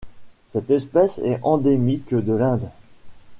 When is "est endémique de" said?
1.19-2.33